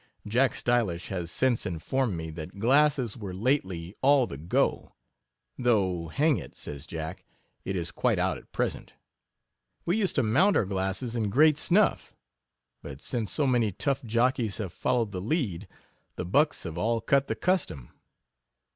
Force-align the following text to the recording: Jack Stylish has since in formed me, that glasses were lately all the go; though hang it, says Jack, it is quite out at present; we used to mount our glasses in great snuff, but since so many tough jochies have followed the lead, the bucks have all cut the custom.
Jack 0.27 0.55
Stylish 0.55 1.09
has 1.09 1.29
since 1.29 1.63
in 1.63 1.77
formed 1.77 2.15
me, 2.17 2.31
that 2.31 2.57
glasses 2.57 3.15
were 3.15 3.35
lately 3.35 3.93
all 4.01 4.25
the 4.25 4.35
go; 4.35 4.95
though 5.59 6.07
hang 6.07 6.37
it, 6.37 6.57
says 6.57 6.87
Jack, 6.87 7.23
it 7.65 7.75
is 7.75 7.91
quite 7.91 8.17
out 8.17 8.35
at 8.35 8.51
present; 8.51 8.93
we 9.85 9.95
used 9.95 10.15
to 10.15 10.23
mount 10.23 10.57
our 10.57 10.65
glasses 10.65 11.15
in 11.15 11.29
great 11.29 11.59
snuff, 11.59 12.15
but 12.81 12.99
since 12.99 13.31
so 13.31 13.45
many 13.45 13.71
tough 13.71 14.01
jochies 14.03 14.57
have 14.57 14.73
followed 14.73 15.11
the 15.11 15.21
lead, 15.21 15.67
the 16.15 16.25
bucks 16.25 16.63
have 16.63 16.79
all 16.79 16.99
cut 16.99 17.27
the 17.27 17.35
custom. 17.35 17.91